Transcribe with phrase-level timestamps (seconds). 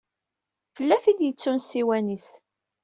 [0.75, 2.27] Tella tin i yettun ssiwan-is.